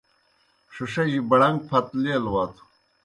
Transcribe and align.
ݜِݜِجیْ 0.73 1.19
بَڑَن٘گ 1.29 1.57
پَھت 1.67 1.85
لیل 2.01 2.23
وتھو۔ 2.33 2.63